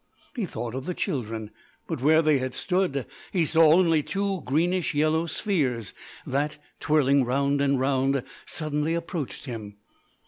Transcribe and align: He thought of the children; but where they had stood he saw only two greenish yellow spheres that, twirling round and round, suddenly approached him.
He 0.35 0.47
thought 0.47 0.73
of 0.73 0.87
the 0.87 0.95
children; 0.95 1.51
but 1.85 2.01
where 2.01 2.23
they 2.23 2.39
had 2.39 2.55
stood 2.55 3.05
he 3.31 3.45
saw 3.45 3.71
only 3.71 4.01
two 4.01 4.41
greenish 4.47 4.95
yellow 4.95 5.27
spheres 5.27 5.93
that, 6.25 6.57
twirling 6.79 7.23
round 7.23 7.61
and 7.61 7.79
round, 7.79 8.23
suddenly 8.47 8.95
approached 8.95 9.45
him. 9.45 9.75